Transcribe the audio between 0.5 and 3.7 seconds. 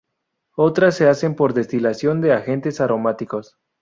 Otras se hacen por destilación de agentes aromáticos.